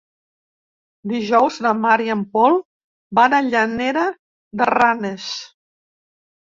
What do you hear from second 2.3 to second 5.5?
Pol van a Llanera de Ranes.